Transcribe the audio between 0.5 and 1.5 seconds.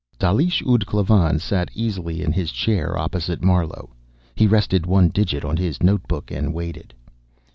ud Klavan